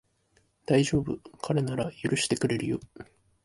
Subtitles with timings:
[0.65, 2.79] だいじょうぶ、彼なら許してくれるよ